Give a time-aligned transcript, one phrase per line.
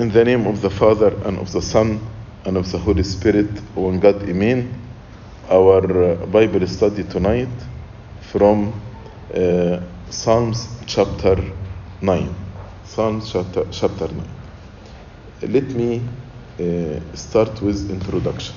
[0.00, 2.00] In the name of the Father and of the Son
[2.46, 4.72] and of the Holy Spirit, one God, Amen.
[5.50, 7.50] Our uh, Bible study tonight
[8.22, 8.72] from
[9.34, 11.36] uh, Psalms chapter
[12.00, 12.34] 9.
[12.86, 14.26] Psalms chapter, chapter 9.
[15.42, 16.00] Let me
[16.58, 18.54] uh, start with introduction.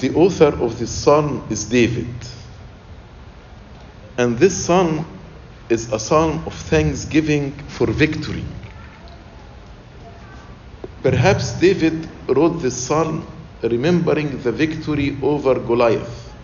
[0.00, 2.14] The author of this psalm is David.
[4.16, 5.04] And this psalm
[5.70, 8.44] is a psalm of thanksgiving for victory.
[11.02, 13.26] Perhaps David wrote this psalm
[13.62, 16.34] remembering the victory over Goliath.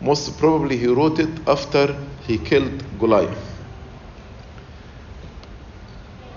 [0.00, 1.96] Most probably he wrote it after
[2.26, 3.38] he killed Goliath.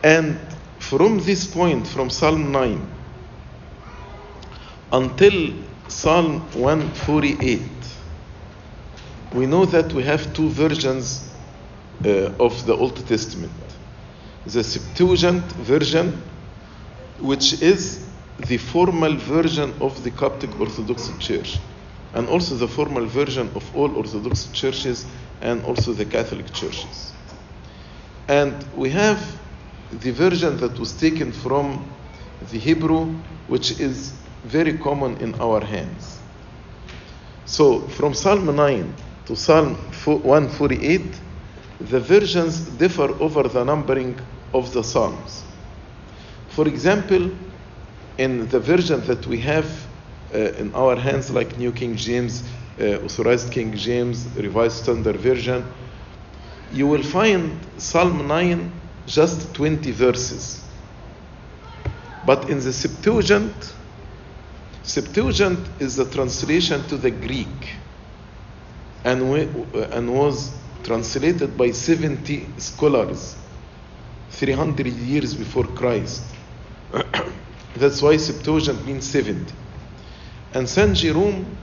[0.04, 0.38] And
[0.80, 2.88] from this point, from Psalm 9
[4.92, 5.54] until
[5.88, 7.62] Psalm 148,
[9.34, 11.34] we know that we have two versions
[12.04, 13.52] uh, of the Old Testament.
[14.45, 16.22] The Septuagint version,
[17.20, 18.06] which is
[18.47, 21.58] the formal version of the Coptic Orthodox Church,
[22.14, 25.05] and also the formal version of all Orthodox churches
[25.42, 27.14] and also the Catholic churches.
[28.27, 29.20] And we have
[29.92, 31.86] the version that was taken from
[32.52, 33.14] the Hebrew,
[33.48, 36.20] which is very common in our hands.
[37.45, 38.94] So from Psalm 9
[39.27, 41.20] to Psalm 148,
[41.80, 44.18] the versions differ over the numbering
[44.54, 45.44] of the Psalms.
[46.50, 47.32] For example,
[48.17, 49.66] in the version that we have
[50.34, 52.44] uh, in our hands, like New King James,
[52.80, 55.66] uh, Authorized King James, Revised Standard Version,
[56.72, 58.72] you will find Psalm 9
[59.06, 60.64] just 20 verses.
[62.26, 63.73] But in the Septuagint,
[64.84, 67.76] Septuagint is the translation to the Greek
[69.04, 69.42] and, we,
[69.92, 70.52] and was
[70.86, 73.36] translated by 70 scholars
[74.30, 76.23] 300 years before Christ.
[77.75, 79.52] That's why Septuagint means 70.
[80.54, 81.58] And Saint Jerome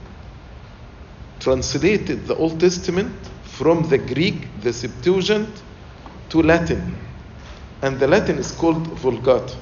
[1.39, 5.49] translated the Old Testament from the Greek, the Septuagint,
[6.29, 6.95] to Latin.
[7.81, 9.55] And the Latin is called Vulgata.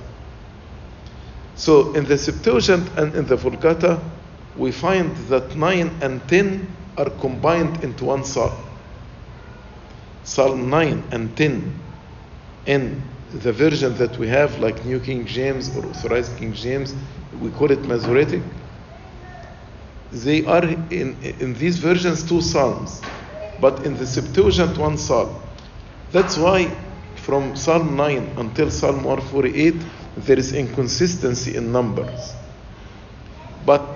[1.55, 4.01] So in the Septuagint and in the Vulgata,
[4.57, 8.70] we find that 9 and 10 are combined into one psalm.
[10.23, 11.79] Psalm 9 and 10
[12.65, 13.01] in
[13.33, 16.93] the version that we have, like New King James or Authorized King James,
[17.39, 18.41] we call it Masoretic.
[20.11, 23.01] They are in, in these versions two psalms,
[23.59, 25.33] but in the Septuagint one psalm.
[26.11, 26.69] That's why
[27.15, 29.75] from Psalm 9 until Psalm 148
[30.17, 32.33] there is inconsistency in numbers.
[33.65, 33.87] But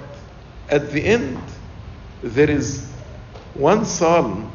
[0.69, 1.37] at the end,
[2.23, 2.89] there is
[3.55, 4.51] one psalm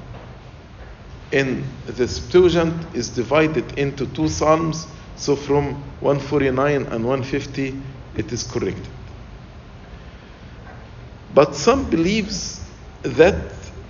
[1.32, 4.86] in the Septuagint is divided into two psalms.
[5.16, 7.74] So from 149 and 150,
[8.16, 8.88] it is corrected.
[11.34, 12.60] But some believes
[13.02, 13.36] that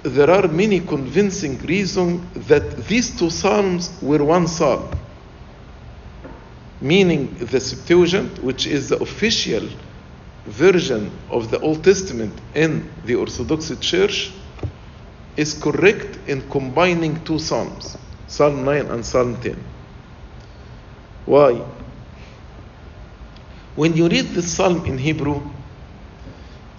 [0.02, 4.90] there are many convincing reasons that these two psalms were one psalm.
[6.80, 9.68] Meaning the Septuagint, which is the official
[10.46, 14.32] version of the Old Testament in the Orthodox Church,
[15.40, 17.96] is correct in combining two Psalms,
[18.26, 19.56] Psalm 9 and Psalm 10.
[21.24, 21.62] Why?
[23.74, 25.40] When you read the Psalm in Hebrew,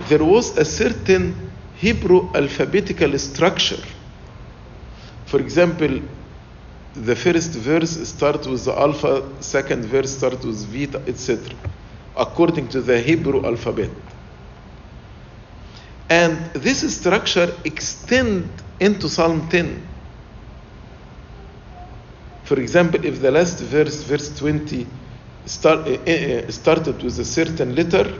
[0.09, 3.83] there was a certain Hebrew alphabetical structure.
[5.25, 6.01] For example,
[6.93, 11.55] the first verse starts with the alpha, second verse starts with beta, etc.,
[12.15, 13.89] according to the Hebrew alphabet.
[16.11, 18.49] And this structure extend
[18.81, 19.81] into Psalm 10.
[22.43, 24.85] For example, if the last verse, verse 20,
[25.45, 28.13] start, uh, started with a certain letter,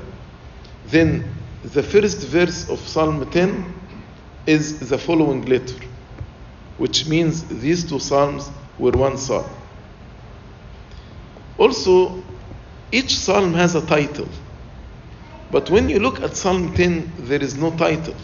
[0.88, 1.26] then
[1.66, 3.74] the first verse of Psalm 10
[4.48, 5.84] is the following letter,
[6.78, 9.50] which means these two Psalms were one Psalm.
[11.58, 12.24] Also,
[12.94, 14.30] each Psalm has a title.
[15.52, 18.16] But when you look at Psalm 10, there is no title,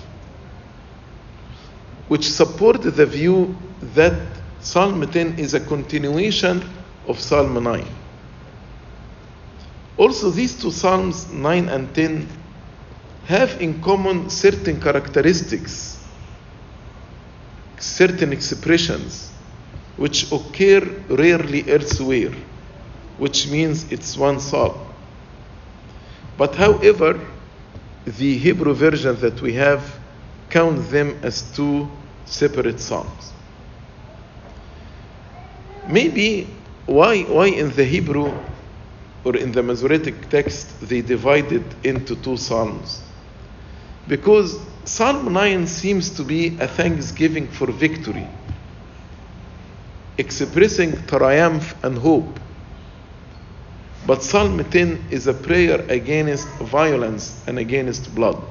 [2.08, 3.56] which support the view
[3.96, 4.14] that
[4.62, 6.64] Psalm 10 is a continuation
[7.06, 7.86] of Psalm 9.
[9.98, 12.28] Also, these two Psalms, 9 and 10,
[13.26, 16.02] have in common certain characteristics,
[17.78, 19.32] certain expressions,
[19.98, 20.80] which occur
[21.10, 22.32] rarely elsewhere,
[23.18, 24.87] which means it's one psalm.
[26.38, 27.20] But however,
[28.06, 30.00] the Hebrew version that we have
[30.50, 31.90] count them as two
[32.26, 33.34] separate psalms.
[35.86, 36.48] Maybe
[36.86, 38.34] why, why in the Hebrew
[39.24, 43.04] or in the Masoretic text they divided into two psalms?
[44.08, 48.28] Because Psalm 9 seems to be a thanksgiving for victory,
[50.18, 52.40] expressing triumph and hope.
[54.08, 58.42] But Psalm 10 is a prayer against violence and against blood.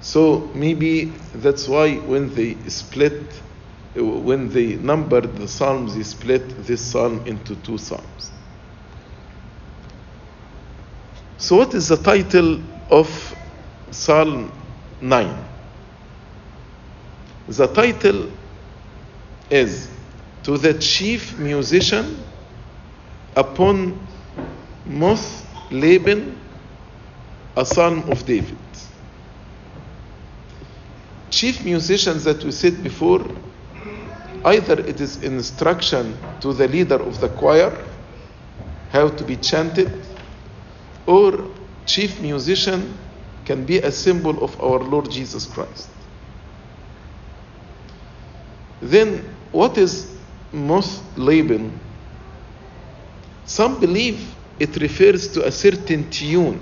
[0.00, 3.42] So maybe that's why when they split,
[3.94, 8.30] uh, when they numbered the Psalms, they split this Psalm into two Psalms.
[11.36, 13.36] So, what is the title of
[13.90, 14.50] Psalm
[15.02, 15.44] 9?
[17.48, 18.30] The title
[19.50, 19.90] is
[20.44, 22.16] To the Chief Musician
[23.36, 23.98] upon
[24.86, 26.38] Moth Laban,
[27.56, 28.58] a son of David.
[31.30, 33.24] Chief musicians that we said before,
[34.46, 37.76] either it is instruction to the leader of the choir
[38.90, 39.90] how to be chanted,
[41.06, 41.50] or
[41.84, 42.96] chief musician
[43.44, 45.90] can be a symbol of our Lord Jesus Christ.
[48.80, 50.18] Then, what is
[50.52, 51.85] Moth Laban?
[53.46, 56.60] Some believe it refers to a certain tune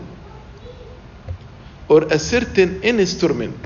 [1.89, 3.57] or a certain instrument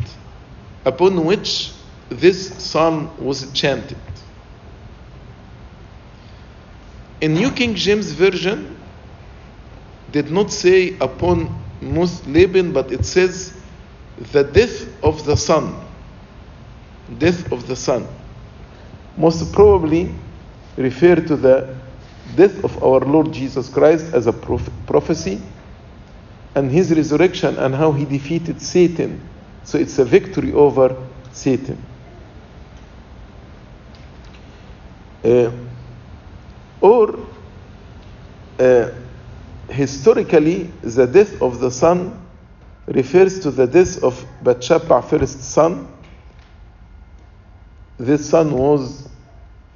[0.85, 1.73] upon which
[2.09, 3.99] this psalm was chanted.
[7.21, 8.77] In New King James Version,
[10.13, 11.53] did not say upon
[12.27, 13.53] Laban, but it says
[14.33, 15.75] the death of the sun.
[17.19, 18.07] Death of the sun.
[19.17, 20.15] Most probably
[20.77, 21.75] refer to the
[22.35, 25.43] death of our Lord Jesus Christ as a proph- prophecy
[26.55, 29.29] and his resurrection and how he defeated Satan.
[29.63, 31.85] So it's a victory over Satan.
[35.25, 35.51] Uh,
[36.81, 37.29] or
[38.59, 38.91] uh,
[39.69, 42.27] historically, the death of the son
[42.89, 45.89] refers to the death of Bathsheba, first son.
[47.99, 49.09] This son was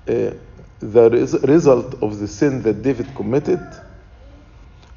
[0.08, 0.32] uh,
[0.82, 3.60] the res- result of the sin that David committed,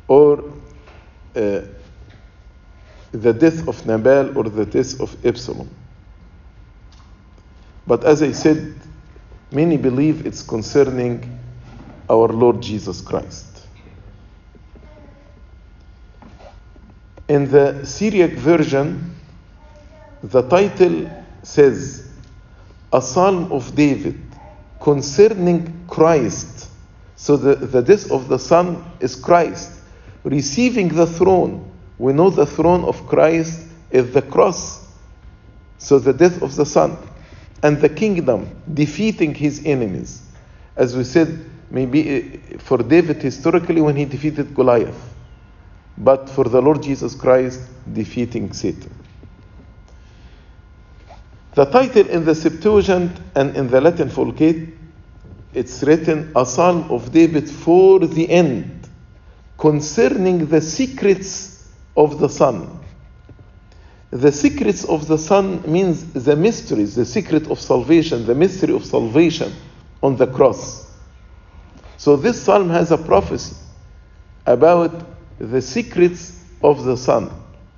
[0.08, 0.40] or
[1.36, 1.62] uh,
[3.12, 5.70] the death of Nabal, or the death of Absalom.
[7.88, 8.76] But as I said,
[9.52, 11.40] many believe it's concerning
[12.10, 13.68] our Lord Jesus Christ.
[17.28, 19.16] In the Syriac version,
[20.24, 21.10] the title
[21.44, 22.12] says,
[22.94, 24.25] A Psalm of David
[24.86, 26.70] concerning Christ.
[27.16, 29.72] So the, the death of the Son is Christ
[30.24, 31.72] receiving the throne.
[31.98, 34.88] We know the throne of Christ is the cross.
[35.80, 36.98] So the death of the Son
[37.64, 40.22] and the kingdom defeating his enemies.
[40.76, 45.16] As we said, maybe eh, for David historically when he defeated Goliath
[45.98, 47.62] but for the Lord Jesus Christ
[47.92, 48.94] defeating Satan.
[51.56, 54.75] The title in the Septuagint and in the Latin Vulgate,
[55.56, 58.90] it's written a psalm of David for the end,
[59.58, 62.80] concerning the secrets of the Son.
[64.12, 68.86] The secrets of the Son means the mysteries, the secret of salvation, the mystery of
[68.86, 69.54] salvation
[70.04, 70.92] on the cross.
[71.98, 73.56] So this psalm has a prophecy
[74.46, 75.06] about
[75.40, 77.32] the secrets of the Son,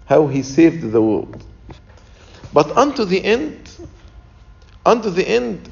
[0.05, 1.45] how he saved the world.
[2.53, 3.69] But unto the end,
[4.83, 5.69] unto the end,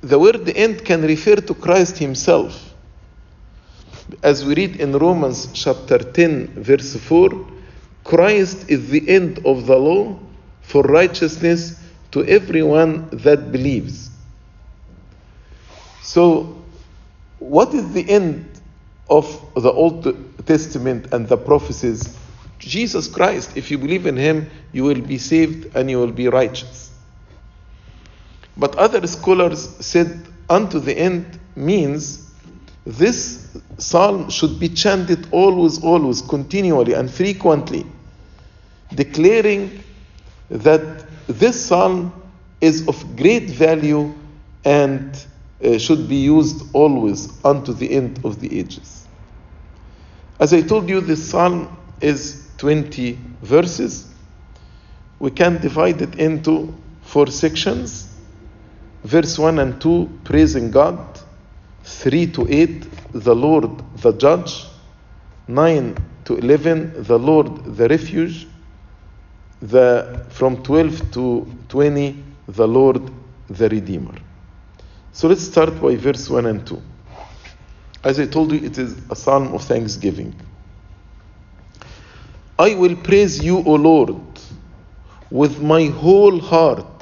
[0.00, 2.74] the word end can refer to Christ himself.
[4.22, 7.30] As we read in Romans chapter 10, verse 4,
[8.04, 10.18] Christ is the end of the law
[10.62, 11.80] for righteousness
[12.12, 14.10] to everyone that believes.
[16.02, 16.56] So,
[17.38, 18.48] what is the end
[19.10, 22.16] of the Old Testament and the prophecies?
[22.58, 23.56] Jesus Christ.
[23.56, 26.77] If you believe in Him, you will be saved and you will be righteous.
[28.58, 32.28] But other scholars said, unto the end means
[32.84, 37.86] this psalm should be chanted always, always, continually, and frequently,
[38.94, 39.82] declaring
[40.50, 42.12] that this psalm
[42.60, 44.12] is of great value
[44.64, 45.24] and
[45.62, 49.06] uh, should be used always unto the end of the ages.
[50.40, 54.12] As I told you, this psalm is 20 verses.
[55.18, 58.07] We can divide it into four sections.
[59.04, 60.98] Verse 1 and 2, praising God.
[61.84, 64.66] 3 to 8, the Lord the judge.
[65.46, 68.46] 9 to 11, the Lord the refuge.
[69.60, 73.10] The, from 12 to 20, the Lord
[73.48, 74.14] the Redeemer.
[75.12, 76.80] So let's start by verse 1 and 2.
[78.04, 80.34] As I told you, it is a psalm of thanksgiving.
[82.58, 84.16] I will praise you, O Lord,
[85.30, 86.97] with my whole heart.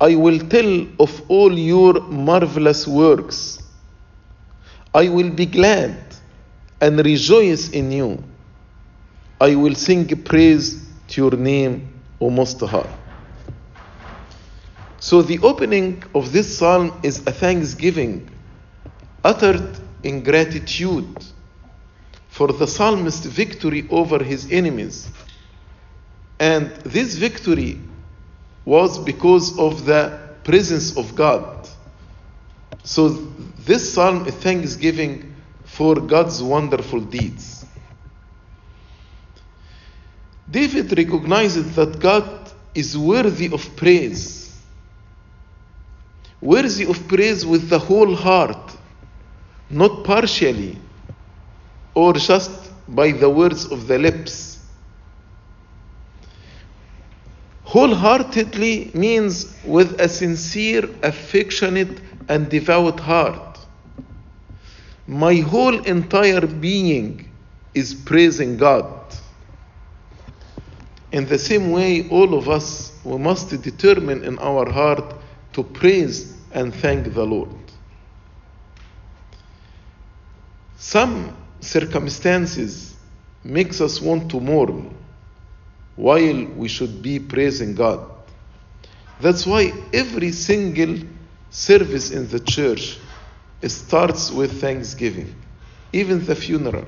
[0.00, 3.62] I will tell of all your marvelous works.
[4.94, 5.98] I will be glad
[6.80, 8.24] and rejoice in you.
[9.40, 12.96] I will sing praise to your name, O Most High.
[14.98, 18.30] So, the opening of this psalm is a thanksgiving
[19.22, 21.24] uttered in gratitude
[22.28, 25.10] for the psalmist's victory over his enemies.
[26.38, 27.80] And this victory
[28.64, 31.68] was because of the presence of God.
[32.82, 37.64] So, this psalm is thanksgiving for God's wonderful deeds.
[40.50, 44.60] David recognizes that God is worthy of praise,
[46.40, 48.76] worthy of praise with the whole heart,
[49.68, 50.76] not partially
[51.94, 52.50] or just
[52.88, 54.49] by the words of the lips.
[57.70, 63.60] Wholeheartedly means with a sincere, affectionate, and devout heart.
[65.06, 67.30] My whole entire being
[67.72, 69.14] is praising God.
[71.12, 75.14] In the same way, all of us, we must determine in our heart
[75.52, 77.54] to praise and thank the Lord.
[80.76, 82.96] Some circumstances
[83.44, 84.96] makes us want to mourn
[86.00, 88.00] while we should be praising God.
[89.20, 90.96] That's why every single
[91.50, 92.98] service in the church
[93.66, 95.34] starts with thanksgiving.
[95.92, 96.86] Even the funeral.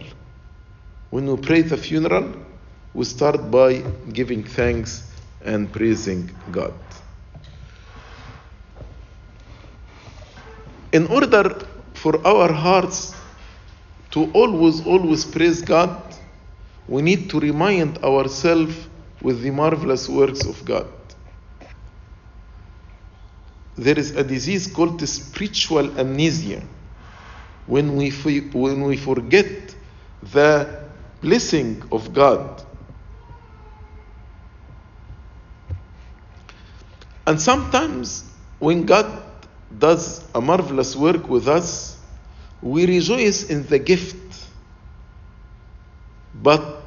[1.11, 2.33] When we pray the funeral,
[2.95, 3.83] we start by
[4.15, 5.13] giving thanks
[5.45, 6.73] and praising God.
[10.91, 13.15] In order for our hearts
[14.13, 16.03] to always, always praise God,
[16.89, 18.89] we need to remind ourselves
[19.23, 20.89] with the marvelous works of God.
[23.77, 26.63] There is a disease called spiritual amnesia.
[27.67, 29.75] When we, when we forget
[30.23, 30.83] the
[31.21, 32.63] blessing of God.
[37.27, 38.25] And sometimes
[38.59, 39.23] when God
[39.79, 41.97] does a marvelous work with us,
[42.61, 44.17] we rejoice in the gift.
[46.35, 46.82] But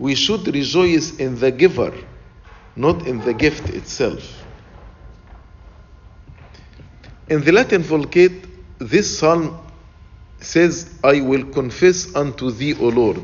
[0.00, 1.92] we should rejoice in the giver,
[2.74, 4.42] not in the gift itself.
[7.28, 8.46] In the Latin Vulgate,
[8.78, 9.60] this psalm
[10.40, 13.22] says, I will confess unto thee, O Lord.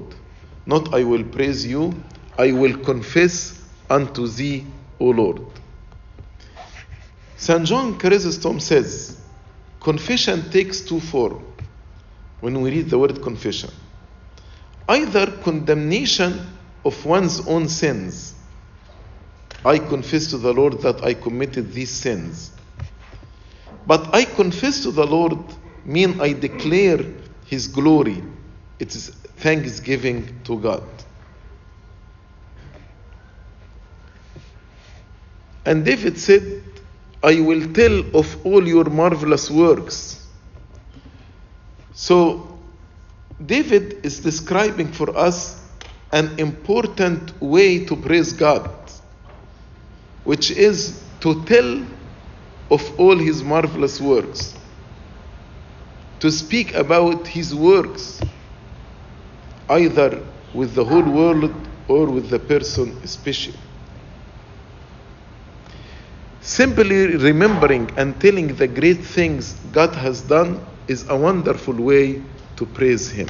[0.66, 1.94] Not I will praise you,
[2.38, 4.66] I will confess unto thee,
[5.00, 5.40] O Lord.
[7.38, 7.64] St.
[7.64, 9.18] John Chrysostom says,
[9.80, 11.42] confession takes two forms
[12.40, 13.70] when we read the word confession.
[14.86, 16.55] Either condemnation
[16.86, 18.34] of one's own sins.
[19.64, 22.52] I confess to the Lord that I committed these sins.
[23.86, 25.38] But I confess to the Lord
[25.84, 27.00] mean I declare
[27.44, 28.22] his glory.
[28.78, 30.84] It is thanksgiving to God.
[35.64, 36.62] And David said,
[37.22, 40.28] I will tell of all your marvelous works.
[41.92, 42.56] So,
[43.44, 45.65] David is describing for us
[46.12, 48.70] an important way to praise God,
[50.24, 51.84] which is to tell
[52.70, 54.54] of all his marvelous works,
[56.20, 58.20] to speak about his works,
[59.68, 60.22] either
[60.54, 61.52] with the whole world
[61.88, 63.58] or with the person especially.
[66.40, 72.22] Simply remembering and telling the great things God has done is a wonderful way
[72.54, 73.28] to praise Him.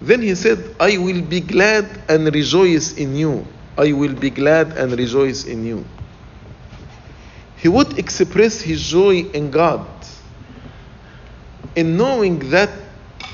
[0.00, 3.46] Then he said, I will be glad and rejoice in you.
[3.76, 5.84] I will be glad and rejoice in you.
[7.56, 9.86] He would express his joy in God,
[11.76, 12.70] in knowing that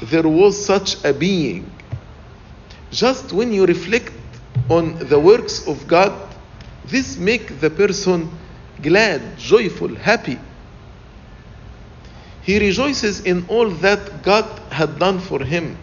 [0.02, 1.70] there was such a being.
[2.90, 4.12] Just when you reflect
[4.68, 6.12] on the works of God,
[6.86, 8.30] this make the person
[8.82, 10.38] glad, joyful, happy.
[12.42, 15.78] He rejoices in all that God had done for him.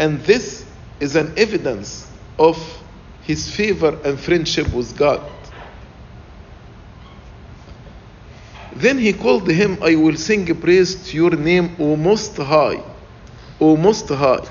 [0.00, 0.64] And this
[0.98, 2.56] is an evidence of
[3.20, 5.30] his favor and friendship with God.
[8.72, 12.82] Then he called him, I will sing praise to your name, O Most High.
[13.60, 14.48] O Most High.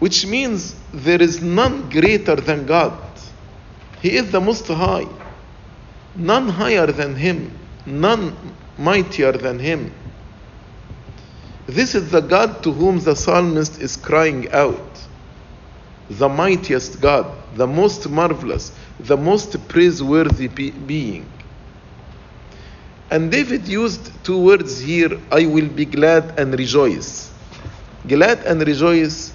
[0.00, 2.98] Which means there is none greater than God.
[4.02, 5.06] He is the Most High.
[6.16, 8.34] none higher than him, none
[8.76, 9.92] mightier than him.
[11.68, 15.06] This is the God to whom the psalmist is crying out.
[16.08, 21.30] The mightiest God, the most marvelous, the most praiseworthy be- being.
[23.10, 27.30] And David used two words here I will be glad and rejoice.
[28.06, 29.34] Glad and rejoice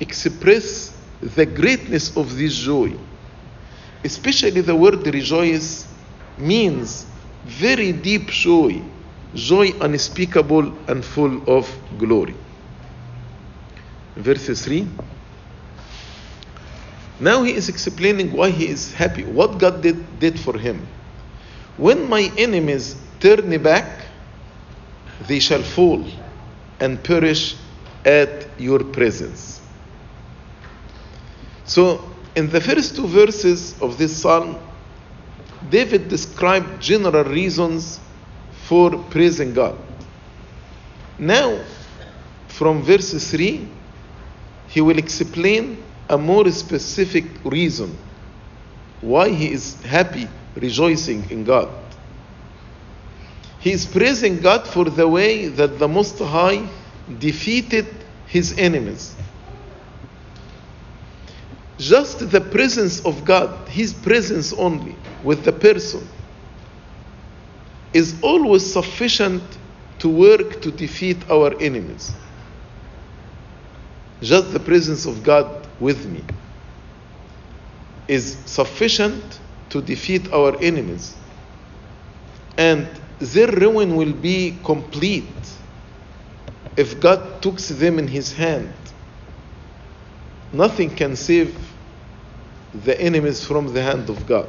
[0.00, 2.92] express the greatness of this joy.
[4.04, 5.88] Especially the word rejoice
[6.36, 7.06] means
[7.44, 8.82] very deep joy,
[9.34, 12.34] joy unspeakable and full of glory.
[14.16, 14.86] Verse 3.
[17.20, 20.86] Now he is explaining why he is happy, what God did, did for him.
[21.76, 24.06] When my enemies turn me back,
[25.26, 26.04] they shall fall
[26.80, 27.56] and perish
[28.04, 29.60] at your presence.
[31.64, 34.56] So, in the first two verses of this psalm,
[35.68, 38.00] David described general reasons
[38.70, 39.76] for praising God.
[41.18, 41.58] Now,
[42.46, 43.66] from verse 3,
[44.68, 47.98] he will explain a more specific reason
[49.00, 51.68] why he is happy, rejoicing in God.
[53.58, 56.64] He is praising God for the way that the Most High
[57.18, 57.88] defeated
[58.28, 59.16] his enemies.
[61.76, 66.06] Just the presence of God, his presence only with the person,
[67.92, 69.42] is always sufficient
[69.98, 72.12] to work to defeat our enemies.
[74.22, 76.22] Just the presence of God with me
[78.08, 81.16] is sufficient to defeat our enemies.
[82.58, 85.26] And their ruin will be complete
[86.76, 88.72] if God took them in his hand.
[90.52, 91.56] Nothing can save
[92.72, 94.48] the enemies from the hand of God.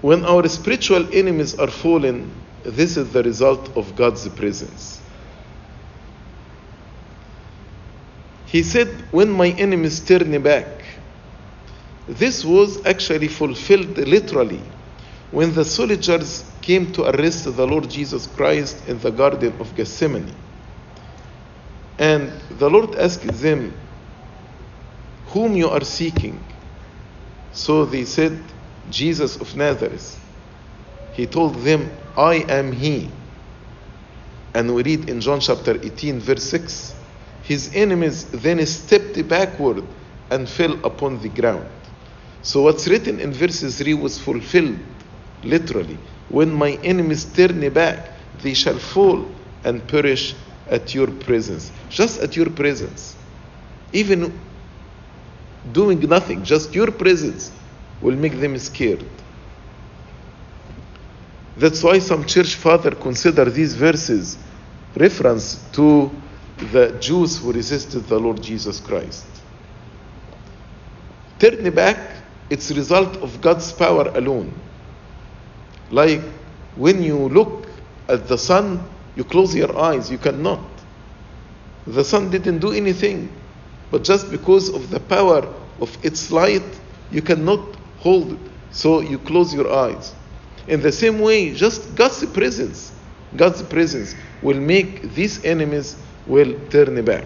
[0.00, 2.30] When our spiritual enemies are fallen,
[2.64, 5.00] this is the result of God's presence.
[8.46, 10.84] He said, When my enemies turn back,
[12.08, 14.60] this was actually fulfilled literally
[15.30, 20.34] when the soldiers came to arrest the Lord Jesus Christ in the Garden of Gethsemane.
[21.98, 23.74] And the Lord asked them,
[25.26, 26.42] Whom you are seeking?
[27.52, 28.42] So they said,
[28.88, 30.18] Jesus of Nazareth.
[31.12, 33.10] He told them, I am He.
[34.54, 36.94] And we read in John chapter 18, verse 6
[37.42, 39.84] His enemies then stepped backward
[40.30, 41.68] and fell upon the ground.
[42.42, 44.78] So what's written in verse 3 was fulfilled
[45.44, 45.98] literally.
[46.28, 48.08] When my enemies turn back,
[48.42, 49.26] they shall fall
[49.64, 50.34] and perish
[50.68, 51.70] at your presence.
[51.90, 53.16] Just at your presence.
[53.92, 54.38] Even
[55.72, 57.50] doing nothing, just your presence
[58.00, 59.04] will make them scared.
[61.56, 64.38] That's why some church father consider these verses
[64.96, 66.10] reference to
[66.72, 69.26] the Jews who resisted the Lord Jesus Christ.
[71.38, 71.98] Turn back,
[72.50, 74.52] it's result of God's power alone.
[75.90, 76.22] Like
[76.76, 77.66] when you look
[78.08, 78.82] at the sun,
[79.16, 80.60] you close your eyes, you cannot.
[81.86, 83.30] The sun didn't do anything,
[83.90, 85.46] but just because of the power
[85.80, 86.62] of its light,
[87.10, 88.38] you cannot hold it.
[88.70, 90.14] So you close your eyes.
[90.66, 92.92] In the same way, just God's presence,
[93.36, 97.24] God's presence will make these enemies will turn back.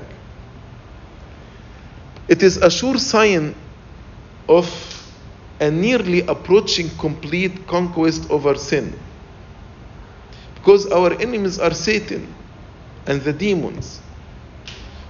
[2.29, 3.55] It is a sure sign
[4.49, 4.67] of
[5.61, 8.99] a nearly approaching complete conquest over sin.
[10.55, 12.35] Because our enemies are Satan
[13.07, 14.01] and the demons.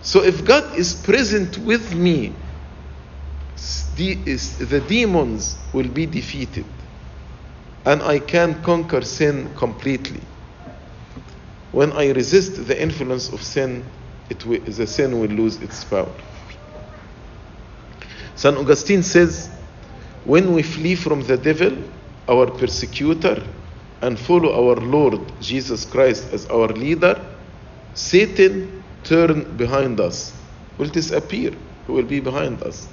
[0.03, 2.35] So if God is present with me,
[3.97, 6.67] the demons will be defeated
[7.87, 10.21] and I can conquer sin completely.
[11.73, 13.85] When I resist the influence of sin,
[14.29, 16.13] the sin will lose its power.
[18.37, 18.57] St.
[18.57, 19.51] Augustine says,
[20.25, 21.77] when we flee from the devil,
[22.29, 23.43] our persecutor,
[24.01, 27.21] and follow our Lord Jesus Christ as our leader,
[27.95, 30.33] Satan turn behind us,
[30.79, 31.51] will disappear,
[31.87, 32.89] he will be behind us.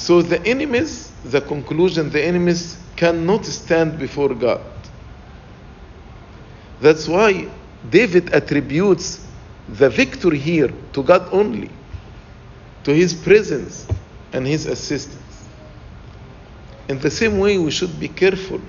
[0.00, 4.62] So the enemies, the conclusion, the enemies cannot stand before God.
[6.80, 7.48] That's why
[7.90, 9.20] David attributes
[9.68, 11.68] the victory here to God only,
[12.84, 13.86] to his presence
[14.32, 15.46] and his assistance.
[16.88, 18.62] In the same way, we should be careful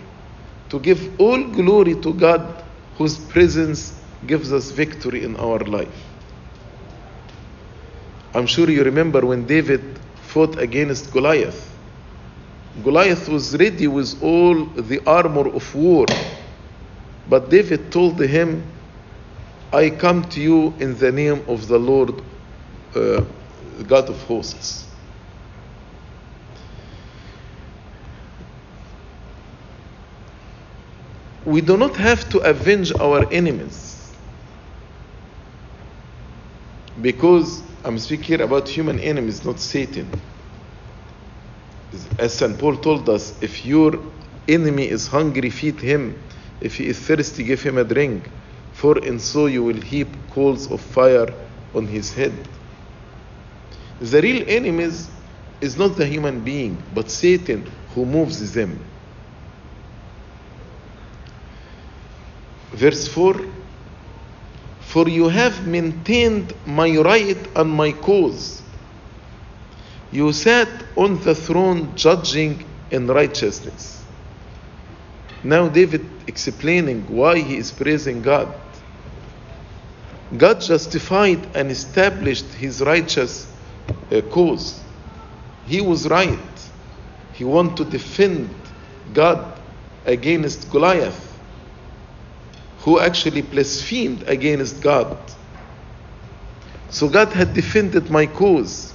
[0.68, 2.62] to give all glory to God
[2.98, 6.04] whose presence gives us victory in our life.
[8.34, 10.01] I'm sure you remember when David
[10.32, 11.78] fought against Goliath.
[12.84, 16.06] Goliath was ready with all the armor of war.
[17.28, 18.64] But David told him,
[19.74, 22.22] I come to you in the name of the Lord,
[22.96, 23.22] uh,
[23.88, 24.88] God of hosts.
[31.44, 34.16] We do not have to avenge our enemies
[37.02, 40.10] because I'm speaking here about human enemies, not Satan.
[42.20, 42.58] As St.
[42.58, 44.00] Paul told us, if your
[44.48, 46.16] enemy is hungry, feed him.
[46.62, 48.30] If he is thirsty, give him a drink.
[48.74, 51.34] For in so you will heap coals of fire
[51.74, 52.48] on his head.
[54.00, 55.10] The real enemies
[55.60, 58.80] is not the human being, but Satan who moves them.
[62.72, 63.36] Verse 4
[64.92, 68.62] For you have maintained my right and my cause.
[70.12, 74.04] You sat on the throne judging in righteousness.
[75.46, 78.54] Now, David explaining why he is praising God.
[80.36, 83.48] God justified and established his righteous
[84.12, 84.84] uh, cause.
[85.68, 86.70] He was right.
[87.32, 88.54] He wanted to defend
[89.14, 89.58] God
[90.06, 91.31] against Goliath
[92.82, 95.18] who actually blasphemed against God.
[96.90, 98.94] So God had defended my cause.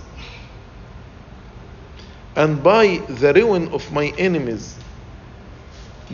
[2.34, 4.76] And by the ruin of my enemies,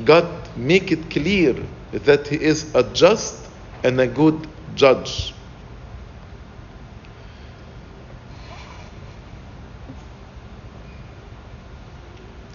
[0.04, 1.54] God make it clear
[1.92, 3.48] that He is a just
[3.82, 5.34] and a good judge.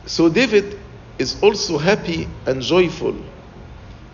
[0.06, 0.80] So David
[1.18, 3.16] is also happy and joyful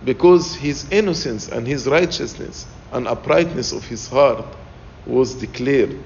[0.05, 4.45] because his innocence and his righteousness and uprightness of his heart
[5.05, 5.97] was declared.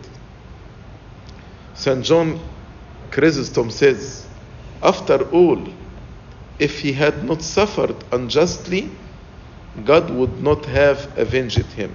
[1.73, 2.03] St.
[2.03, 2.39] John
[3.11, 4.27] Chrysostom says,
[4.81, 5.67] After all,
[6.59, 8.89] if he had not suffered unjustly,
[9.83, 11.91] God would not have avenged him.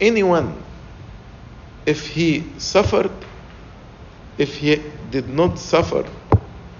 [0.00, 0.62] Anyone,
[1.84, 3.10] if he suffered,
[4.38, 6.04] if he did not suffer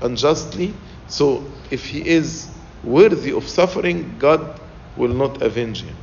[0.03, 0.75] unjustly,
[1.09, 2.56] so if he is
[2.87, 4.61] worthy of suffering, God
[4.97, 5.97] will not avenge him.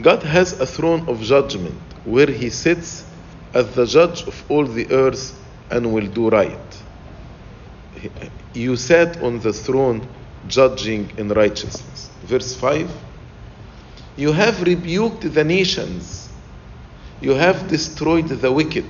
[0.00, 3.04] God has a throne of judgment where he sits
[3.54, 6.82] as the judge of all the earth and will do right.
[8.52, 10.08] You sat on the throne
[10.48, 12.10] judging in righteousness.
[12.22, 12.90] Verse 5
[14.16, 16.28] You have rebuked the nations,
[17.20, 18.84] you have destroyed the wicked.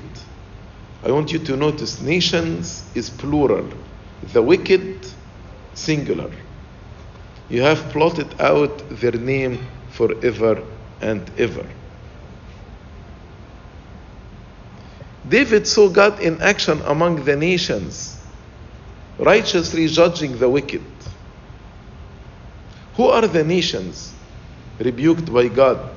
[1.04, 3.68] I want you to notice nations is plural,
[4.32, 5.06] the wicked
[5.74, 6.30] singular.
[7.50, 10.62] You have plotted out their name forever
[11.02, 11.66] and ever.
[15.28, 18.18] David saw God in action among the nations,
[19.18, 20.84] righteously judging the wicked.
[22.94, 24.14] Who are the nations
[24.78, 25.90] rebuked by God?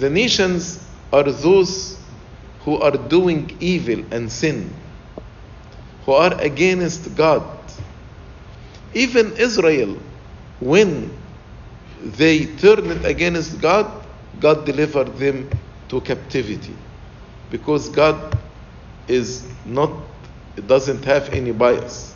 [0.00, 1.98] The nations are those
[2.68, 4.70] who are doing evil and sin,
[6.04, 7.42] who are against God.
[8.92, 9.96] Even Israel,
[10.60, 11.10] when
[12.02, 13.86] they turned against God,
[14.38, 15.48] God delivered them
[15.88, 16.76] to captivity
[17.50, 18.36] because God
[19.06, 19.90] is not
[20.58, 22.14] it doesn't have any bias.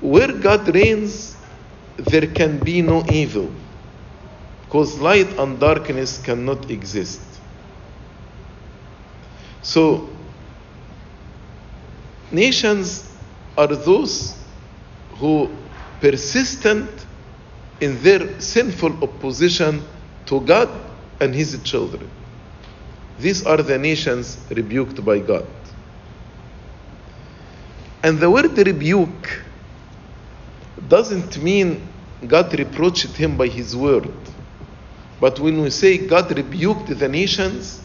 [0.00, 1.36] Where God reigns,
[1.96, 3.52] there can be no evil
[4.68, 7.22] because light and darkness cannot exist.
[9.62, 10.06] So,
[12.30, 13.10] nations
[13.56, 14.36] are those
[15.16, 15.48] who
[16.02, 16.90] persistent
[17.80, 19.82] in their sinful opposition
[20.26, 20.68] to God
[21.18, 22.10] and His children.
[23.18, 25.46] These are the nations rebuked by God.
[28.02, 29.42] And the word rebuke
[30.88, 31.80] doesn't mean
[32.26, 34.10] God reproached him by his word.
[35.20, 37.80] But when we say God rebuked the nations,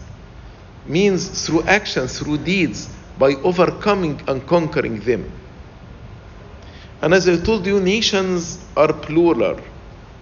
[0.86, 5.32] means through actions, through deeds, by overcoming and conquering them.
[7.02, 9.60] And as I told you, nations are plural,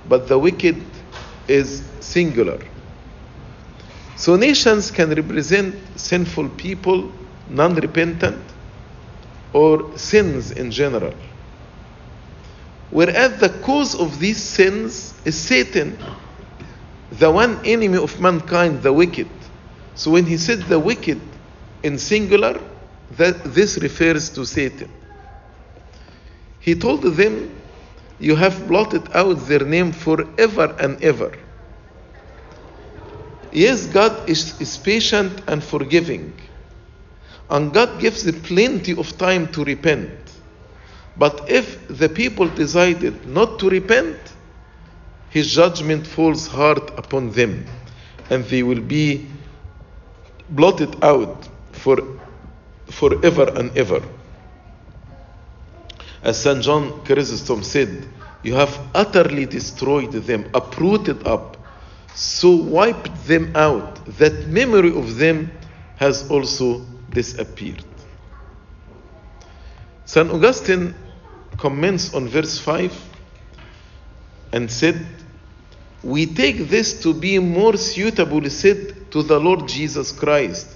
[0.08, 0.84] but the wicked
[1.48, 2.60] is singular.
[4.16, 7.12] So nations can represent sinful people,
[7.50, 8.42] non repentant,
[9.54, 11.14] or sins in general.
[12.90, 15.98] Whereas the cause of these sins is Satan,
[17.12, 19.30] the one enemy of mankind, the wicked.
[19.96, 21.22] So when he said the wicked
[21.84, 22.60] in singular,
[23.12, 24.92] that this refers to Satan.
[26.60, 27.62] He told them,
[28.20, 31.38] You have blotted out their name forever and ever.
[33.52, 36.40] Yes, God is, is patient and forgiving.
[37.50, 40.12] And God gives plenty of time to repent.
[41.18, 44.18] But if the people decided not to repent,
[45.32, 47.66] his judgment falls hard upon them,
[48.30, 49.28] and they will be
[50.50, 51.98] blotted out for
[52.88, 54.02] forever and ever.
[56.22, 56.62] As St.
[56.62, 58.06] John Chrysostom said,
[58.44, 61.58] You have utterly destroyed them, uprooted up,
[62.14, 65.50] so wiped them out that memory of them
[65.96, 67.86] has also disappeared.
[70.04, 70.30] St.
[70.30, 70.94] Augustine
[71.58, 72.94] comments on verse 5
[74.52, 75.06] and said,
[76.04, 80.68] We take this to be more suitable said to the Lord Jesus Christ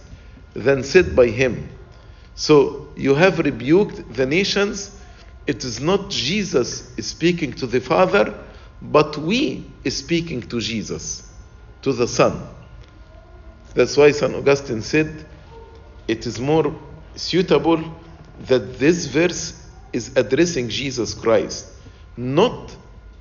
[0.54, 1.70] than said by him.
[2.36, 4.92] So you have rebuked the nations.
[5.48, 8.38] It is not Jesus speaking to the Father,
[8.82, 11.32] but we speaking to Jesus,
[11.82, 12.48] to the Son.
[13.74, 14.34] That's why St.
[14.34, 15.26] Augustine said,
[16.08, 16.74] It is more
[17.16, 17.84] suitable
[18.48, 21.68] that this verse is addressing Jesus Christ,
[22.16, 22.76] not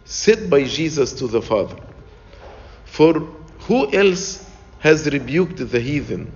[0.05, 1.77] said by Jesus to the Father.
[2.85, 3.29] For
[3.61, 6.33] who else has rebuked the heathen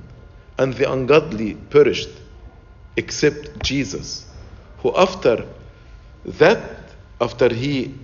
[0.59, 2.11] and the ungodly perished
[2.97, 4.27] except Jesus,
[4.79, 5.47] who after
[6.25, 6.61] that,
[7.21, 7.95] after he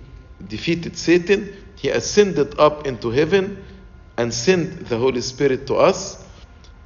[0.47, 3.63] defeated Satan, he ascended up into heaven
[4.17, 6.23] and sent the Holy Spirit to us,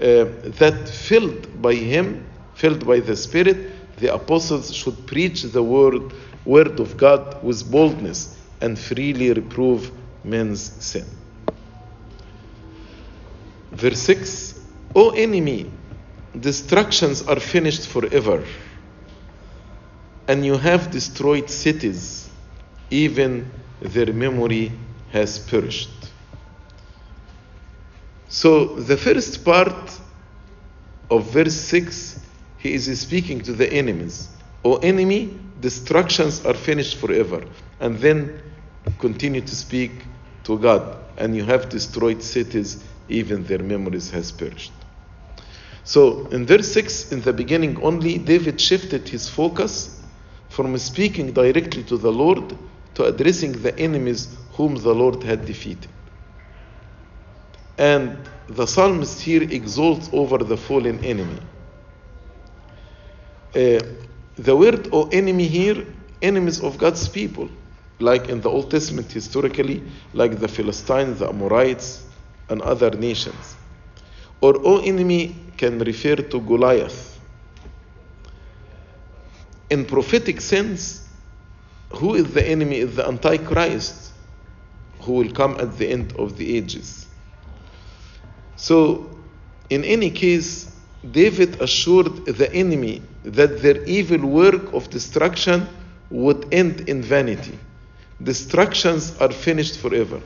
[0.02, 0.26] uh,
[0.60, 6.14] that filled by him, filled by the Spirit, the apostles should preach the word,
[6.46, 9.92] word of God with boldness and freely reprove
[10.24, 11.06] men's sin.
[13.72, 14.56] Verse 6
[14.96, 15.72] O enemy,
[16.40, 18.44] destructions are finished forever,
[20.28, 22.30] and you have destroyed cities,
[22.90, 23.50] even
[23.82, 24.72] their memory
[25.12, 25.90] has perished.
[28.28, 30.00] So, the first part
[31.10, 32.20] of verse 6,
[32.58, 34.30] he is speaking to the enemies.
[34.64, 37.44] O enemy, destructions are finished forever.
[37.80, 38.42] And then
[39.00, 39.92] continue to speak
[40.44, 44.74] to God, and you have destroyed cities, even their memories has perished.
[45.84, 50.02] So in verse 6, in the beginning only, David shifted his focus
[50.50, 52.58] from speaking directly to the Lord
[52.96, 55.90] to addressing the enemies whom the Lord had defeated.
[57.78, 58.18] And
[58.48, 61.40] the psalmist here exalts over the fallen enemy.
[63.56, 63.80] Uh,
[64.36, 65.86] the word or enemy" here,
[66.22, 67.50] enemies of God's people,
[68.00, 72.04] like in the Old Testament historically, like the Philistines, the Amorites,
[72.50, 73.56] and other nations.
[74.42, 77.20] Or "o enemy" can refer to Goliath.
[79.70, 81.08] In prophetic sense,
[81.94, 82.78] who is the enemy?
[82.80, 84.14] Is the Antichrist,
[85.02, 87.08] who will come at the end of the ages.
[88.56, 89.18] So,
[89.70, 90.76] in any case,
[91.12, 95.68] David assured the enemy that their evil work of destruction
[96.10, 97.58] would end in vanity.
[98.22, 100.22] Destructions are finished forever.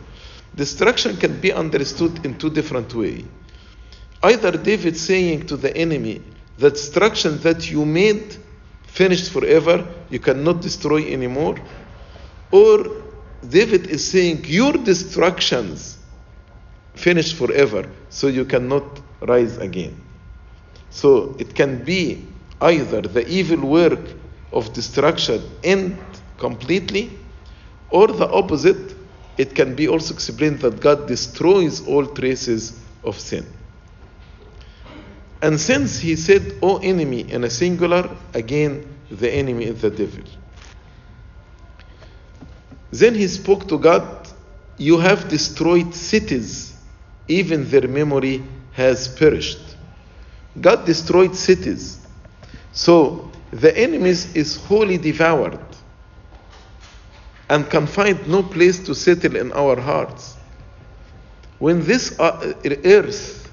[0.56, 3.26] Destruction can be understood in two different ways.
[4.22, 6.22] Either David saying to the enemy,
[6.58, 8.38] the destruction that you made
[8.84, 11.58] finished forever, you cannot destroy anymore,
[12.52, 12.86] or
[13.48, 15.98] David is saying, your destructions
[16.94, 20.00] finished forever, so you cannot rise again.
[20.92, 22.26] So it can be
[22.62, 24.00] either the evil work
[24.52, 25.98] of destruction end
[26.38, 27.18] completely,
[27.90, 28.93] or the opposite.
[29.38, 33.46] It can be also explained that God destroys all traces of sin.
[35.42, 40.24] And since he said, O enemy, in a singular, again, the enemy is the devil.
[42.92, 44.28] Then he spoke to God,
[44.78, 46.76] You have destroyed cities,
[47.28, 48.44] even their memory
[48.74, 49.76] has perished.
[50.62, 52.00] God destroyed cities.
[52.72, 55.60] So the enemies is wholly devoured
[57.50, 60.36] and can find no place to settle in our hearts.
[61.60, 63.52] When this earth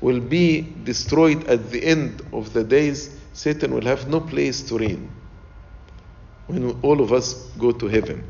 [0.00, 4.78] will be destroyed at the end of the days, Satan will have no place to
[4.78, 5.10] reign
[6.46, 8.24] when all of us go to heaven.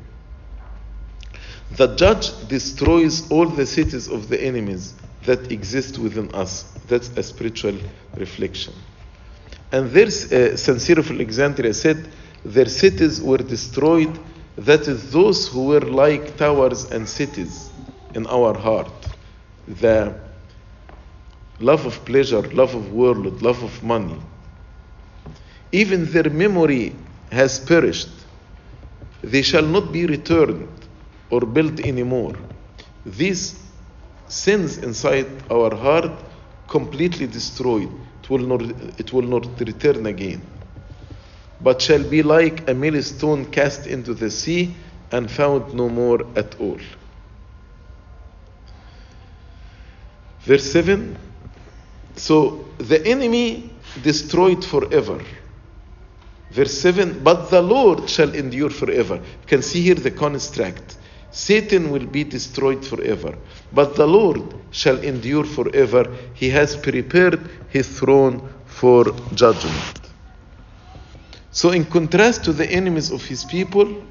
[1.76, 4.94] The judge destroys all the cities of the enemies
[5.24, 6.64] that exist within us.
[6.88, 7.76] That's a spiritual
[8.16, 8.74] reflection.
[9.72, 10.80] And there's uh, St.
[10.80, 12.08] Cyril of Alexandria said,
[12.44, 14.18] their cities were destroyed,
[14.60, 17.72] that is, those who were like towers and cities
[18.14, 19.08] in our heart.
[19.68, 20.20] The
[21.60, 24.20] love of pleasure, love of world, love of money.
[25.72, 26.96] Even their memory
[27.32, 28.10] has perished.
[29.22, 30.68] they shall not be returned
[31.30, 32.36] or built anymore.
[33.06, 33.72] These
[34.28, 36.24] sins inside our heart
[36.68, 37.90] completely destroyed.
[38.22, 38.62] It will not,
[38.98, 40.59] it will not return again,
[41.62, 44.74] but shall be like a millstone cast into the sea
[45.12, 46.78] and found no more at all.
[50.40, 51.16] Verse 7
[52.16, 53.70] So the enemy
[54.02, 55.20] destroyed forever.
[56.50, 59.16] Verse 7 But the Lord shall endure forever.
[59.16, 60.96] You can see here the construct.
[61.30, 63.36] Satan will be destroyed forever,
[63.72, 64.42] but the Lord
[64.72, 66.12] shall endure forever.
[66.34, 69.99] He has prepared his throne for judgment.
[71.52, 74.04] So, in contrast to the enemies of his people,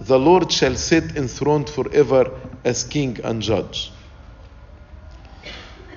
[0.00, 2.30] the Lord shall sit enthroned forever
[2.64, 3.90] as king and judge.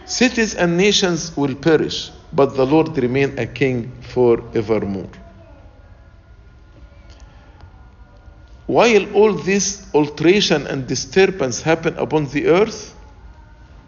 [0.05, 5.09] Cities and nations will perish, but the Lord remain a king forevermore.
[8.65, 12.95] While all this alteration and disturbance happen upon the earth,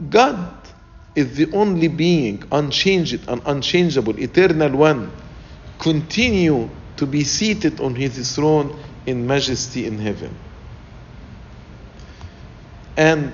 [0.10, 0.56] God
[1.16, 5.12] is the only being, unchanged and unchangeable, eternal one,
[5.80, 6.70] continue
[7.04, 10.34] to be seated on his throne in majesty in heaven.
[12.96, 13.34] And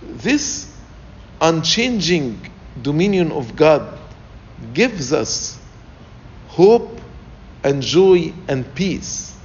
[0.00, 0.74] this
[1.42, 3.98] unchanging dominion of God
[4.72, 5.58] gives us
[6.48, 6.98] hope
[7.64, 9.36] and joy and peace.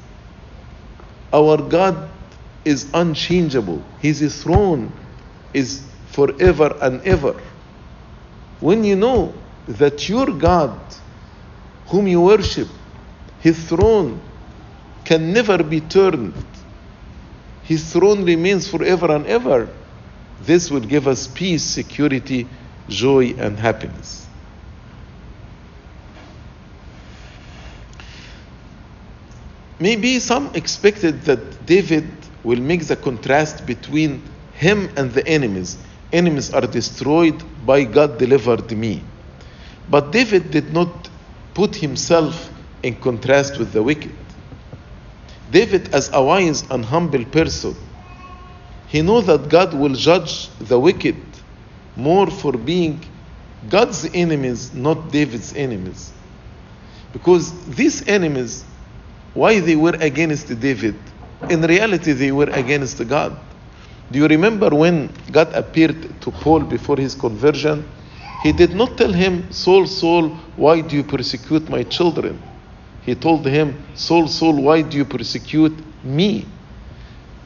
[1.34, 2.10] Our God
[2.63, 4.93] is unchangeable, His throne
[5.54, 7.36] is forever and ever.
[8.62, 9.34] When you know
[9.67, 10.80] that your God,
[11.88, 12.69] whom you worship,
[13.48, 14.20] His throne
[15.06, 16.34] can never be turned,
[17.64, 19.70] His throne remains forever and ever,
[20.42, 22.50] this will give us peace, security,
[22.90, 24.28] joy, and happiness.
[29.80, 32.06] Maybe some expected that David
[32.44, 35.78] will make the contrast between him and the enemies.
[36.12, 39.04] Enemies are destroyed by God delivered me.
[39.90, 41.10] But David did not
[41.54, 42.57] put himself
[42.88, 44.15] in contrast with the wicked.
[45.52, 47.76] David, as a wise and humble person,
[48.88, 51.17] he knows that God will judge the wicked
[51.95, 53.04] more for being
[53.69, 56.12] God's enemies, not David's enemies.
[57.12, 58.63] Because these enemies,
[59.34, 60.95] why they were against David?
[61.50, 63.38] In reality, they were against God.
[64.12, 67.86] Do you remember when God appeared to Paul before his conversion?
[68.41, 72.41] He did not tell him, Saul, Saul, why do you persecute my children?
[73.08, 76.46] He told him, Saul, Saul, why do you persecute me?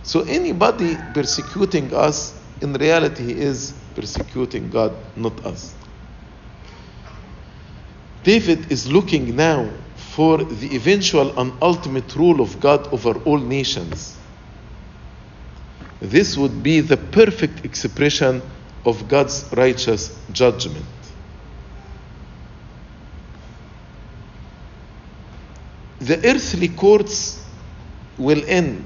[0.02, 5.76] So anybody persecuting us, in reality, he is persecuting God, not us.
[8.24, 14.18] David is looking now for the eventual and ultimate rule of God over all nations.
[16.00, 18.42] This would be the perfect expression
[18.84, 21.01] of God's righteous judgment.
[26.02, 27.48] The earthly courts
[28.18, 28.84] will end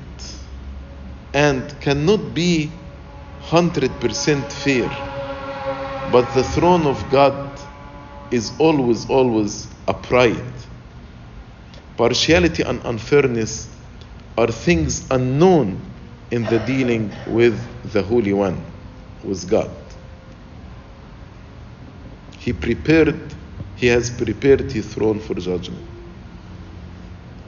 [1.34, 2.70] and cannot be
[3.42, 4.90] 100% fair.
[6.12, 7.62] But the throne of God
[8.32, 10.68] is always, always upright.
[11.96, 13.74] Partiality and unfairness
[14.38, 15.80] are things unknown
[16.32, 18.62] in the dealing with the Holy One,
[19.24, 19.72] with God.
[22.38, 23.34] He prepared,
[23.78, 25.95] He has prepared His throne for judgment.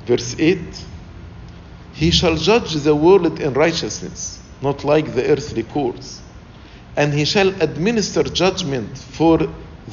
[0.08, 0.86] Verse 8
[1.92, 6.22] He shall judge the world in righteousness, not like the earthly courts,
[6.96, 9.40] and He shall administer judgment for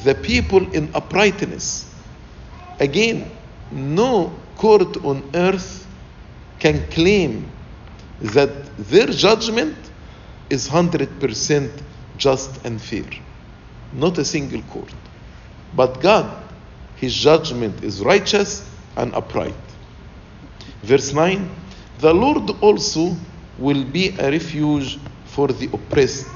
[0.03, 1.85] the people in uprightness.
[2.79, 3.29] Again,
[3.71, 5.85] no court on earth
[6.59, 7.49] can claim
[8.21, 9.75] that their judgment
[10.49, 11.81] is 100%
[12.17, 13.09] just and fair.
[13.91, 14.93] Not a single court.
[15.75, 16.31] But God,
[16.95, 19.64] His judgment is righteous and upright.
[20.85, 21.49] Verse 9
[21.97, 23.15] The Lord also
[23.57, 26.27] will be a refuge for the oppressed,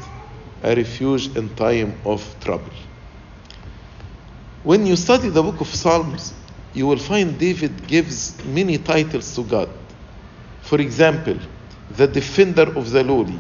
[0.63, 2.73] a refuge in time of trouble.
[4.63, 6.33] When you study the book of Psalms,
[6.73, 9.69] you will find David gives many titles to God.
[10.61, 11.37] For example,
[11.91, 13.39] the defender of the lowly,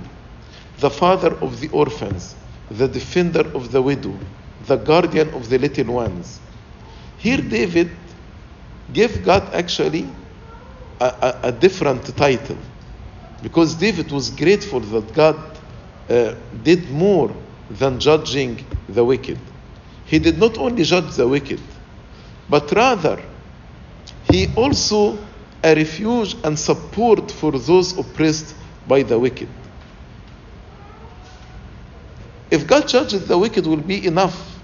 [0.77, 2.35] the father of the orphans,
[2.69, 4.13] the defender of the widow,
[4.67, 6.39] the guardian of the little ones.
[7.17, 7.89] Here, David
[8.93, 10.07] gave God actually
[10.99, 12.57] a, a, a different title
[13.41, 15.59] because David was grateful that God
[16.09, 17.35] uh, did more
[17.69, 19.39] than judging the wicked.
[20.05, 21.61] He did not only judge the wicked,
[22.49, 23.21] but rather
[24.31, 25.17] he also
[25.63, 28.55] a refuge and support for those oppressed
[28.87, 29.49] by the wicked.
[32.49, 34.57] If God judges the wicked will be enough.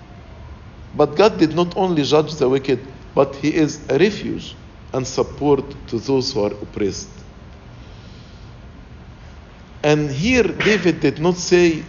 [0.96, 4.56] But God did not only judge the wicked, but He is a refuge
[4.96, 7.10] and support to those who are oppressed.
[9.84, 11.84] And here David did not say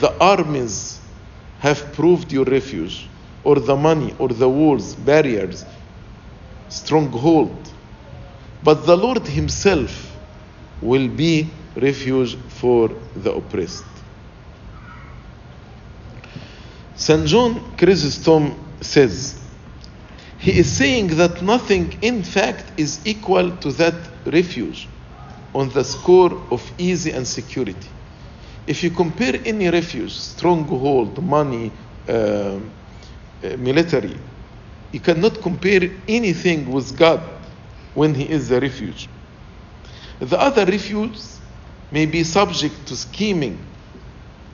[0.00, 1.00] the armies
[1.58, 3.08] have proved your refuge,
[3.44, 5.66] or the money, or the walls, barriers,
[6.70, 7.70] stronghold.
[8.62, 10.16] But the Lord Himself
[10.80, 13.84] will be refuge for the oppressed.
[16.96, 17.26] St.
[17.26, 19.43] John Chrysostom says,
[20.44, 23.94] he is saying that nothing in fact is equal to that
[24.26, 24.90] refuge
[25.54, 27.88] on the score of ease and security.
[28.66, 31.72] If you compare any refuge, stronghold, money,
[32.06, 32.60] uh, uh,
[33.56, 34.20] military,
[34.92, 37.22] you cannot compare anything with God
[37.94, 39.08] when He is the refuge.
[40.18, 41.40] The other refuges
[41.90, 43.66] may be subject to scheming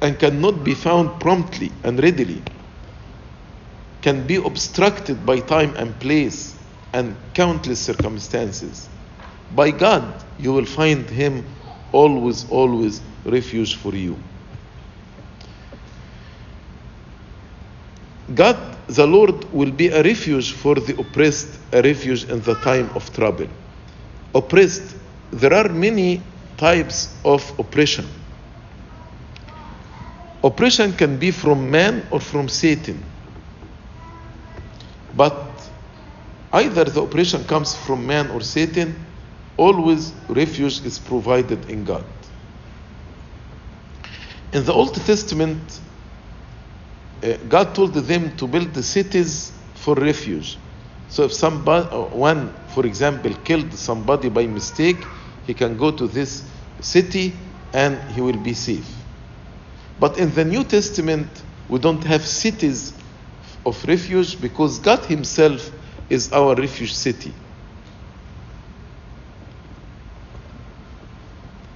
[0.01, 2.45] and cannot be found promptly and readily,
[4.03, 6.57] can be obstructed by time and place
[6.93, 8.89] and countless circumstances.
[9.55, 11.45] By God, you will find Him
[11.93, 14.17] always, always refuge for you.
[18.35, 22.91] God, the Lord, will be a refuge for the oppressed, a refuge in the time
[22.95, 23.49] of trouble.
[24.35, 24.97] Oppressed,
[25.33, 26.23] there are many
[26.57, 28.07] types of oppression.
[30.43, 33.05] Oppression can be from man or from Satan.
[35.17, 35.35] But
[36.53, 38.95] either the oppression comes from man or Satan,
[39.57, 42.05] always refuge is provided in God.
[44.53, 45.81] In the Old Testament,
[47.23, 50.59] uh, God told them to build the cities for refuge.
[51.09, 54.97] So if somebody, uh, one, for example, killed somebody by mistake,
[55.47, 56.45] he can go to this
[56.81, 57.33] city
[57.73, 58.89] and he will be safe.
[59.99, 61.29] But in the New Testament,
[61.69, 62.93] we don't have cities
[63.71, 65.71] of refuge because God Himself
[66.11, 67.33] is our refuge city.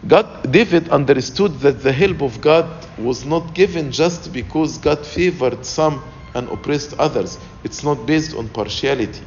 [0.07, 2.67] God, David understood that the help of God
[2.99, 6.03] was not given just because God favored some
[6.35, 7.39] and oppressed others.
[7.63, 9.23] It's not based on partiality.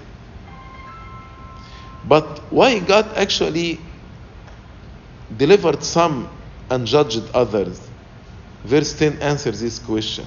[2.08, 3.80] But why God actually
[5.36, 6.30] delivered some
[6.70, 7.90] and judged others?
[8.64, 10.26] Verse 10 answers this question.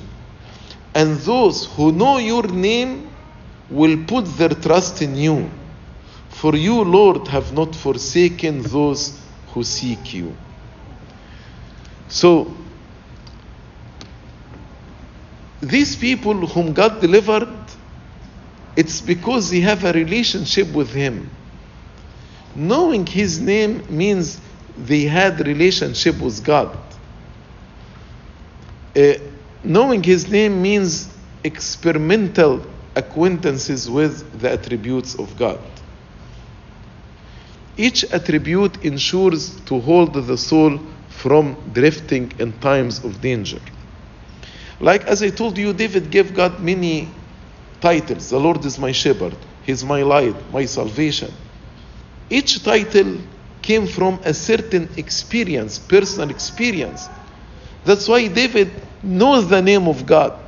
[0.95, 3.11] And those who know your name
[3.71, 5.51] will put their trust in you.
[6.31, 10.35] For you, Lord, have not forsaken those who seek you.
[12.09, 12.53] So,
[15.61, 17.49] these people whom God delivered,
[18.77, 21.31] it's because they have a relationship with Him.
[22.57, 24.41] Knowing His name means
[24.77, 26.77] they had relationship with God.
[28.97, 29.13] Uh,
[29.63, 31.09] knowing His name means
[31.45, 35.61] experimental acquaintances with the attributes of God.
[37.77, 43.61] Each attribute ensures to hold the soul from drifting in times of danger.
[44.81, 47.09] Like as I told you, David gave God many
[47.81, 48.31] titles.
[48.31, 51.33] The Lord is my shepherd, He's my light, my salvation.
[52.29, 53.19] Each title
[53.63, 57.09] came from a certain experience, personal experience.
[57.85, 58.71] That's why David
[59.03, 60.39] knows the name of God.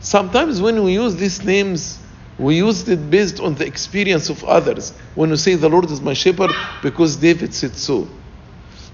[0.00, 1.98] Sometimes when we use these names,
[2.38, 4.90] we use it based on the experience of others.
[5.14, 6.50] When we say the Lord is my shepherd,
[6.82, 8.08] because David said so.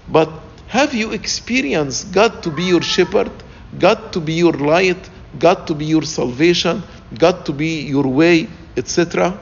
[0.07, 0.29] But
[0.67, 3.31] have you experienced God to be your shepherd,
[3.79, 5.09] God to be your light,
[5.39, 6.83] God to be your salvation,
[7.17, 8.47] God to be your way,
[8.77, 9.39] etc.?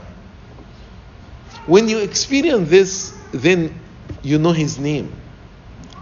[1.65, 3.77] When you experience this, then
[4.23, 5.11] you know His name.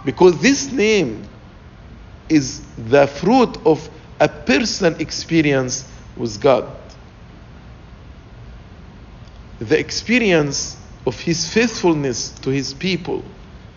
[0.03, 1.27] Because this name
[2.29, 6.65] is the fruit of a personal experience with God.
[9.59, 13.23] The experience of His faithfulness to His people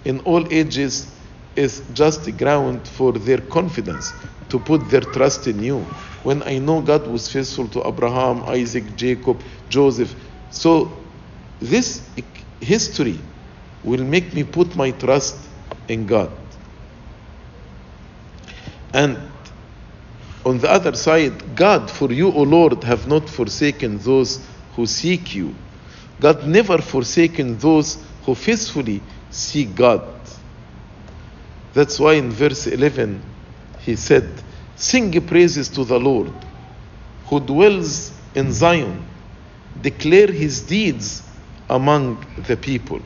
[0.04, 1.14] in all ages
[1.56, 4.12] is just the ground for their confidence
[4.48, 5.80] to put their trust in you.
[6.22, 10.14] When I know God was faithful to Abraham, Isaac, Jacob, Joseph,
[10.50, 11.04] so
[11.60, 12.10] this
[12.60, 13.20] history
[13.82, 15.48] will make me put my trust
[15.88, 16.37] in God.
[18.92, 19.18] And
[20.44, 24.40] on the other side, God, for you, O Lord, have not forsaken those
[24.74, 25.54] who seek you.
[26.20, 30.02] God never forsaken those who faithfully seek God.
[31.74, 33.22] That's why in verse 11
[33.80, 34.28] he said,
[34.76, 36.32] Sing praises to the Lord
[37.26, 39.04] who dwells in Zion,
[39.80, 41.22] declare his deeds
[41.68, 43.00] among the people.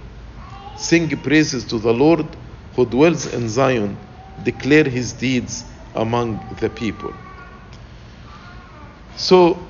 [0.77, 2.27] Sing praises to the Lord
[2.77, 3.97] who dwells in Zion.
[4.43, 5.65] Declare his deeds
[5.95, 7.15] among the people.
[9.17, 9.67] So,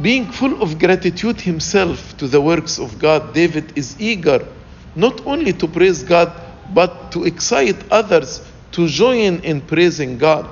[0.00, 4.46] being full of gratitude himself to the works of God, David is eager
[4.94, 6.32] not only to praise God,
[6.74, 10.48] but to excite others to join in praising God.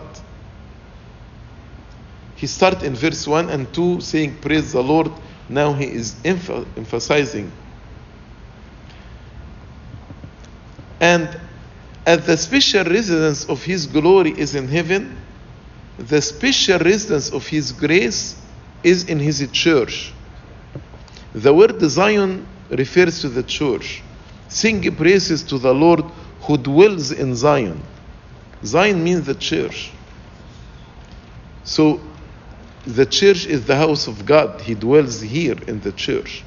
[2.37, 5.11] He starts in verse 1 and 2 saying, Praise the Lord.
[5.49, 7.51] Now he is emph- emphasizing.
[11.01, 11.29] And
[12.09, 15.15] as the special residence of his glory is in heaven,
[15.99, 18.35] the special residence of his grace
[18.83, 20.15] is in his church.
[21.35, 24.03] The word Zion refers to the church.
[24.49, 26.03] Sing praises to the Lord
[26.41, 27.83] who dwells in Zion.
[28.65, 29.93] Zion means the church.
[31.65, 32.01] So
[32.87, 34.63] the church is the house of God.
[34.63, 36.43] He dwells here in the church.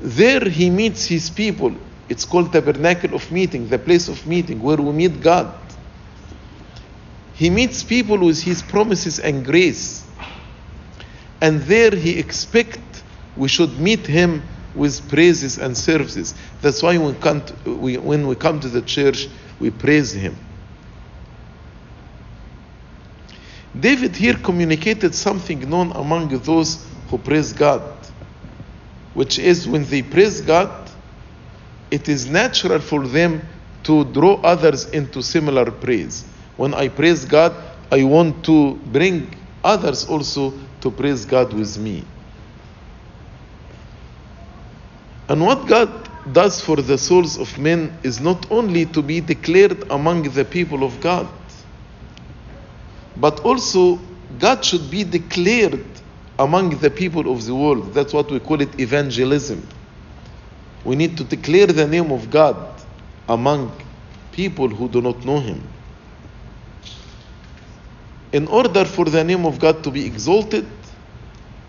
[0.00, 1.76] There he meets his people.
[2.10, 5.54] It's called tabernacle of meeting, the place of meeting where we meet God.
[7.34, 10.04] He meets people with his promises and grace.
[11.40, 13.04] And there he expects
[13.36, 14.42] we should meet him
[14.74, 16.34] with praises and services.
[16.60, 19.28] That's why when, to, we, when we come to the church,
[19.60, 20.36] we praise him.
[23.78, 27.82] David here communicated something known among those who praise God,
[29.14, 30.79] which is when they praise God,
[31.90, 33.42] it is natural for them
[33.84, 36.24] to draw others into similar praise.
[36.56, 37.54] When I praise God,
[37.90, 39.34] I want to bring
[39.64, 42.04] others also to praise God with me.
[45.28, 49.90] And what God does for the souls of men is not only to be declared
[49.90, 51.28] among the people of God,
[53.16, 53.98] but also
[54.38, 55.84] God should be declared
[56.38, 57.92] among the people of the world.
[57.94, 59.66] That's what we call it evangelism.
[60.84, 62.56] We need to declare the name of God
[63.28, 63.70] among
[64.32, 65.62] people who do not know Him.
[68.32, 70.66] In order for the name of God to be exalted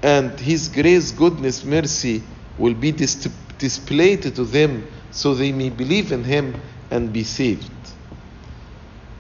[0.02, 2.24] and His grace, goodness, mercy
[2.58, 6.56] will be dis- displayed to them so they may believe in Him
[6.90, 7.72] and be saved.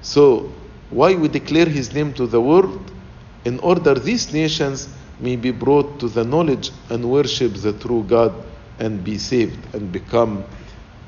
[0.02, 0.52] So,
[0.89, 2.92] why we declare His name to the world?
[3.44, 4.88] In order these nations
[5.20, 8.34] may be brought to the knowledge and worship the true God
[8.82, 10.45] and be saved and become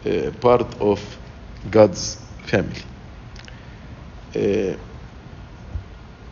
[0.05, 1.01] uh, part of
[1.71, 2.15] God's
[2.45, 2.83] family.
[4.35, 4.77] Uh,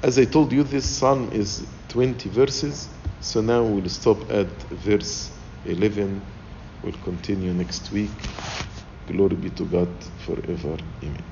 [0.04, 2.90] as I told you, this psalm is 20 verses,
[3.22, 6.26] so now we'll stop at verse 11.
[6.84, 8.12] We'll continue next week.
[9.08, 10.78] Glory be to God forever.
[11.04, 11.32] Amen.